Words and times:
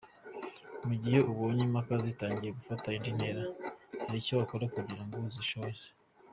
Mu 0.85 0.93
gihe 1.01 1.19
ubonye 1.31 1.61
impaka 1.67 1.93
zitangiye 2.05 2.51
gufata 2.57 2.87
indi 2.97 3.11
ntera, 3.17 3.43
hari 4.03 4.17
icyo 4.21 4.33
wakora 4.39 4.65
kugira 4.75 5.03
ngo 5.05 5.15
uzihoshe. 5.29 5.89